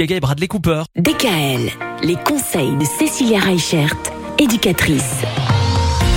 et 0.00 0.20
Bradley 0.20 0.46
Cooper. 0.46 0.84
DKL, 0.96 1.72
les 2.04 2.14
conseils 2.14 2.76
de 2.76 2.84
Cécilia 2.84 3.40
Reichert, 3.40 3.96
éducatrice. 4.38 5.24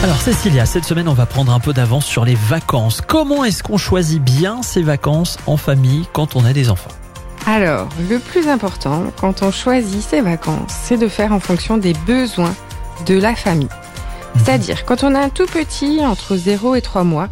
Alors 0.04 0.18
Cécilia, 0.18 0.68
cette 0.68 0.84
semaine 0.84 1.08
on 1.08 1.16
va 1.16 1.26
prendre 1.26 1.52
un 1.52 1.60
peu 1.60 1.74
d'avance 1.74 2.06
sur 2.06 2.24
les 2.24 2.36
vacances. 2.36 3.02
Comment 3.02 3.44
est-ce 3.44 3.64
qu'on 3.64 3.80
choisit 3.80 4.22
bien 4.22 4.62
ses 4.62 4.84
vacances 4.84 5.40
en 5.48 5.58
famille 5.58 6.06
quand 6.14 6.36
on 6.36 6.46
a 6.46 6.54
des 6.54 6.70
enfants? 6.70 6.92
Alors, 7.48 7.90
le 8.08 8.20
plus 8.20 8.48
important 8.50 9.06
quand 9.20 9.42
on 9.42 9.52
choisit 9.52 10.04
ses 10.04 10.22
vacances, 10.22 10.72
c'est 10.84 10.98
de 10.98 11.08
faire 11.08 11.34
en 11.34 11.40
fonction 11.40 11.80
des 11.80 11.94
besoins 12.06 12.54
de 13.08 13.18
la 13.18 13.34
famille. 13.34 13.68
C'est-à-dire, 14.38 14.86
quand 14.86 15.04
on 15.04 15.14
a 15.14 15.20
un 15.20 15.30
tout 15.30 15.46
petit, 15.46 16.00
entre 16.04 16.36
0 16.36 16.76
et 16.76 16.82
3 16.82 17.04
mois, 17.04 17.30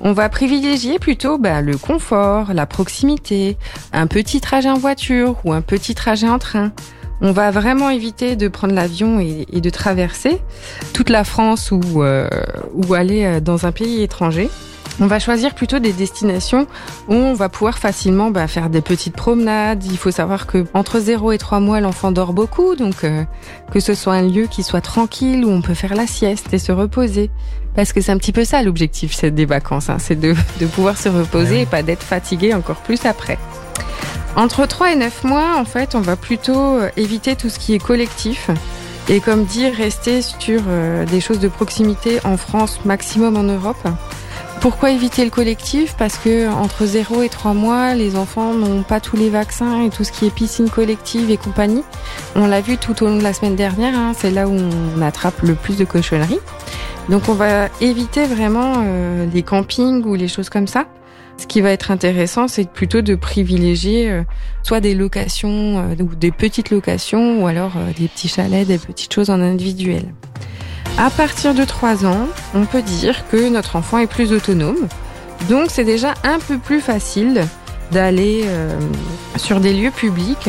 on 0.00 0.12
va 0.12 0.28
privilégier 0.28 0.98
plutôt 0.98 1.38
bah, 1.38 1.60
le 1.60 1.76
confort, 1.76 2.54
la 2.54 2.66
proximité, 2.66 3.56
un 3.92 4.06
petit 4.06 4.40
trajet 4.40 4.70
en 4.70 4.78
voiture 4.78 5.36
ou 5.44 5.52
un 5.52 5.60
petit 5.60 5.94
trajet 5.94 6.28
en 6.28 6.38
train. 6.38 6.72
On 7.20 7.32
va 7.32 7.50
vraiment 7.50 7.90
éviter 7.90 8.34
de 8.34 8.48
prendre 8.48 8.74
l'avion 8.74 9.20
et, 9.20 9.46
de 9.60 9.70
traverser 9.70 10.40
toute 10.92 11.08
la 11.08 11.24
France 11.24 11.70
ou, 11.70 12.02
euh, 12.02 12.28
ou 12.74 12.94
aller 12.94 13.24
euh, 13.24 13.40
dans 13.40 13.64
un 13.66 13.72
pays 13.72 14.02
étranger. 14.02 14.50
On 15.00 15.06
va 15.06 15.18
choisir 15.18 15.54
plutôt 15.54 15.78
des 15.78 15.92
destinations 15.92 16.66
où 17.08 17.14
on 17.14 17.34
va 17.34 17.48
pouvoir 17.48 17.78
facilement 17.78 18.30
bah, 18.30 18.46
faire 18.46 18.68
des 18.68 18.82
petites 18.82 19.16
promenades. 19.16 19.84
Il 19.84 19.96
faut 19.96 20.10
savoir 20.10 20.46
que 20.46 20.64
entre 20.74 21.00
0 21.00 21.32
et 21.32 21.38
3 21.38 21.60
mois, 21.60 21.80
l'enfant 21.80 22.12
dort 22.12 22.32
beaucoup, 22.32 22.76
donc 22.76 23.04
euh, 23.04 23.24
que 23.72 23.80
ce 23.80 23.94
soit 23.94 24.14
un 24.14 24.22
lieu 24.22 24.46
qui 24.46 24.62
soit 24.62 24.80
tranquille 24.82 25.44
où 25.44 25.50
on 25.50 25.62
peut 25.62 25.74
faire 25.74 25.94
la 25.94 26.06
sieste 26.06 26.52
et 26.52 26.58
se 26.58 26.72
reposer. 26.72 27.30
Parce 27.74 27.92
que 27.92 28.00
c'est 28.02 28.12
un 28.12 28.18
petit 28.18 28.32
peu 28.32 28.44
ça 28.44 28.62
l'objectif 28.62 29.14
c'est 29.14 29.30
des 29.30 29.46
vacances, 29.46 29.88
hein, 29.88 29.96
c'est 29.98 30.20
de, 30.20 30.34
de 30.60 30.66
pouvoir 30.66 30.98
se 30.98 31.08
reposer 31.08 31.62
et 31.62 31.66
pas 31.66 31.82
d'être 31.82 32.02
fatigué 32.02 32.52
encore 32.52 32.82
plus 32.82 33.06
après. 33.06 33.38
Entre 34.36 34.66
3 34.66 34.92
et 34.92 34.96
9 34.96 35.24
mois, 35.24 35.56
en 35.58 35.64
fait, 35.64 35.94
on 35.94 36.00
va 36.00 36.16
plutôt 36.16 36.78
euh, 36.78 36.88
éviter 36.96 37.36
tout 37.36 37.50
ce 37.50 37.58
qui 37.58 37.74
est 37.74 37.82
collectif. 37.82 38.50
Et 39.08 39.20
comme 39.20 39.44
dire, 39.44 39.74
rester 39.74 40.22
sur 40.22 40.62
euh, 40.68 41.04
des 41.04 41.20
choses 41.20 41.40
de 41.40 41.48
proximité 41.48 42.18
en 42.24 42.36
France, 42.36 42.80
maximum 42.84 43.36
en 43.36 43.42
Europe. 43.42 43.88
Pourquoi 44.62 44.92
éviter 44.92 45.24
le 45.24 45.30
collectif? 45.30 45.96
Parce 45.98 46.18
que 46.18 46.48
entre 46.48 46.86
0 46.86 47.22
et 47.22 47.28
3 47.28 47.52
mois, 47.52 47.94
les 47.94 48.14
enfants 48.14 48.54
n'ont 48.54 48.84
pas 48.84 49.00
tous 49.00 49.16
les 49.16 49.28
vaccins 49.28 49.82
et 49.82 49.90
tout 49.90 50.04
ce 50.04 50.12
qui 50.12 50.24
est 50.24 50.30
piscine 50.30 50.70
collective 50.70 51.32
et 51.32 51.36
compagnie. 51.36 51.82
On 52.36 52.46
l'a 52.46 52.60
vu 52.60 52.76
tout 52.78 53.02
au 53.02 53.08
long 53.08 53.16
de 53.16 53.24
la 53.24 53.32
semaine 53.32 53.56
dernière, 53.56 53.98
hein, 53.98 54.12
c'est 54.16 54.30
là 54.30 54.46
où 54.46 54.52
on 54.52 55.02
attrape 55.02 55.42
le 55.42 55.56
plus 55.56 55.76
de 55.76 55.84
cochonneries. 55.84 56.38
Donc 57.08 57.28
on 57.28 57.34
va 57.34 57.70
éviter 57.80 58.24
vraiment 58.24 58.74
euh, 58.84 59.26
les 59.34 59.42
campings 59.42 60.04
ou 60.04 60.14
les 60.14 60.28
choses 60.28 60.48
comme 60.48 60.68
ça. 60.68 60.86
Ce 61.38 61.48
qui 61.48 61.60
va 61.60 61.72
être 61.72 61.90
intéressant, 61.90 62.46
c'est 62.46 62.70
plutôt 62.70 63.02
de 63.02 63.16
privilégier 63.16 64.12
euh, 64.12 64.22
soit 64.62 64.78
des 64.78 64.94
locations 64.94 65.80
euh, 65.80 66.00
ou 66.00 66.14
des 66.14 66.30
petites 66.30 66.70
locations 66.70 67.42
ou 67.42 67.48
alors 67.48 67.72
des 67.98 68.06
petits 68.06 68.28
chalets, 68.28 68.68
des 68.68 68.78
petites 68.78 69.12
choses 69.12 69.28
en 69.28 69.40
individuel. 69.40 70.14
À 70.98 71.10
partir 71.10 71.54
de 71.54 71.64
3 71.64 72.06
ans, 72.06 72.28
on 72.54 72.64
peut 72.64 72.82
dire 72.82 73.28
que 73.28 73.48
notre 73.48 73.76
enfant 73.76 73.98
est 73.98 74.06
plus 74.06 74.32
autonome. 74.32 74.88
Donc 75.48 75.70
c'est 75.70 75.84
déjà 75.84 76.14
un 76.22 76.38
peu 76.38 76.58
plus 76.58 76.80
facile 76.80 77.46
d'aller 77.90 78.42
euh, 78.44 78.78
sur 79.36 79.60
des 79.60 79.72
lieux 79.72 79.90
publics. 79.90 80.48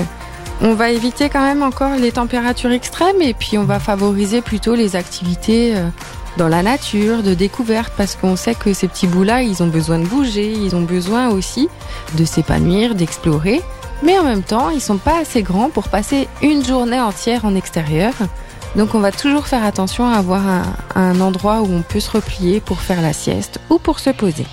On 0.61 0.73
va 0.73 0.91
éviter 0.91 1.29
quand 1.29 1.41
même 1.41 1.63
encore 1.63 1.95
les 1.95 2.11
températures 2.11 2.71
extrêmes 2.71 3.21
et 3.21 3.33
puis 3.33 3.57
on 3.57 3.63
va 3.63 3.79
favoriser 3.79 4.41
plutôt 4.41 4.75
les 4.75 4.95
activités 4.95 5.75
euh, 5.75 5.87
dans 6.37 6.47
la 6.47 6.63
nature, 6.63 7.23
de 7.23 7.33
découverte, 7.33 7.93
parce 7.95 8.15
qu'on 8.15 8.35
sait 8.35 8.55
que 8.55 8.73
ces 8.73 8.87
petits 8.87 9.07
bouts-là, 9.07 9.43
ils 9.43 9.61
ont 9.61 9.67
besoin 9.67 9.99
de 9.99 10.05
bouger, 10.05 10.51
ils 10.51 10.75
ont 10.75 10.81
besoin 10.81 11.29
aussi 11.29 11.69
de 12.17 12.25
s'épanouir, 12.25 12.95
d'explorer. 12.95 13.61
Mais 14.01 14.17
en 14.17 14.23
même 14.23 14.43
temps, 14.43 14.69
ils 14.69 14.81
sont 14.81 14.97
pas 14.97 15.19
assez 15.19 15.43
grands 15.43 15.69
pour 15.69 15.87
passer 15.87 16.27
une 16.41 16.65
journée 16.65 16.99
entière 16.99 17.45
en 17.45 17.55
extérieur. 17.55 18.13
Donc 18.75 18.95
on 18.95 18.99
va 18.99 19.11
toujours 19.11 19.47
faire 19.47 19.63
attention 19.63 20.09
à 20.09 20.17
avoir 20.17 20.41
un, 20.95 21.21
endroit 21.21 21.61
où 21.61 21.71
on 21.71 21.83
peut 21.83 21.99
se 21.99 22.09
replier 22.09 22.59
pour 22.59 22.81
faire 22.81 23.01
la 23.01 23.13
sieste 23.13 23.59
ou 23.69 23.77
pour 23.77 23.99
se 23.99 24.09
poser. 24.09 24.47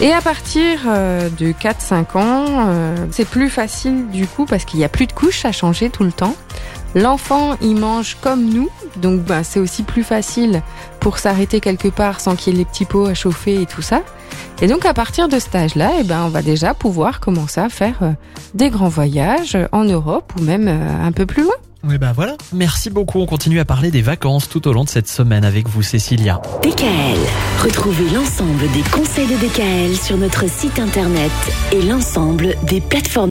Et 0.00 0.12
à 0.12 0.20
partir 0.20 0.80
euh, 0.86 1.28
de 1.30 1.52
4-5 1.52 2.18
ans, 2.18 2.66
euh, 2.68 2.96
c'est 3.10 3.28
plus 3.28 3.48
facile 3.48 4.08
du 4.10 4.26
coup 4.26 4.44
parce 4.44 4.64
qu'il 4.64 4.78
n'y 4.78 4.84
a 4.84 4.88
plus 4.88 5.06
de 5.06 5.12
couches 5.12 5.44
à 5.44 5.52
changer 5.52 5.90
tout 5.90 6.04
le 6.04 6.12
temps. 6.12 6.34
L'enfant, 6.94 7.56
il 7.60 7.76
mange 7.76 8.16
comme 8.20 8.44
nous, 8.44 8.70
donc 8.96 9.20
ben, 9.22 9.42
c'est 9.42 9.58
aussi 9.58 9.82
plus 9.82 10.04
facile 10.04 10.62
pour 11.00 11.18
s'arrêter 11.18 11.60
quelque 11.60 11.88
part 11.88 12.20
sans 12.20 12.36
qu'il 12.36 12.52
y 12.52 12.56
ait 12.56 12.58
les 12.60 12.64
petits 12.64 12.84
pots 12.84 13.06
à 13.06 13.14
chauffer 13.14 13.62
et 13.62 13.66
tout 13.66 13.82
ça. 13.82 14.02
Et 14.62 14.68
donc 14.68 14.86
à 14.86 14.94
partir 14.94 15.28
de 15.28 15.38
cet 15.38 15.54
âge-là, 15.54 15.92
eh 16.00 16.04
ben, 16.04 16.22
on 16.24 16.28
va 16.28 16.42
déjà 16.42 16.72
pouvoir 16.72 17.20
commencer 17.20 17.60
à 17.60 17.68
faire 17.68 17.98
euh, 18.02 18.12
des 18.54 18.70
grands 18.70 18.88
voyages 18.88 19.58
en 19.72 19.84
Europe 19.84 20.32
ou 20.38 20.42
même 20.42 20.68
un 20.68 21.12
peu 21.12 21.26
plus 21.26 21.42
loin. 21.42 21.54
Oui, 21.86 21.98
ben 21.98 22.12
voilà. 22.12 22.36
Merci 22.54 22.88
beaucoup. 22.88 23.18
On 23.18 23.26
continue 23.26 23.60
à 23.60 23.66
parler 23.66 23.90
des 23.90 24.00
vacances 24.00 24.48
tout 24.48 24.66
au 24.68 24.72
long 24.72 24.84
de 24.84 24.88
cette 24.88 25.08
semaine 25.08 25.44
avec 25.44 25.68
vous, 25.68 25.82
Cécilia. 25.82 26.40
DKL. 26.62 27.18
Retrouvez 27.62 28.08
l'ensemble 28.08 28.70
des 28.72 28.82
conseils 28.90 29.26
de 29.26 29.36
DKL 29.36 29.94
sur 29.94 30.16
notre 30.16 30.48
site 30.48 30.78
internet 30.78 31.30
et 31.72 31.82
l'ensemble 31.82 32.54
des 32.62 32.80
plateformes 32.80 33.14